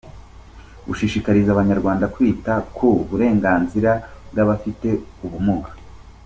[0.03, 0.03] c.
[0.87, 3.91] Gushishikariza abanyarwanda kwita ku burenganzira
[4.31, 4.89] bw’Abafite
[5.25, 5.71] ubumuga.